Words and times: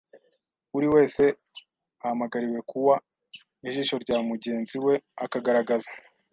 uri 0.77 0.87
wese 0.95 1.23
ahamagariwe 2.03 2.59
kua 2.71 2.95
ijisho 3.67 3.95
rya 4.03 4.17
mugenzi 4.29 4.75
we 4.85 4.93
akagaragaza 5.25 5.89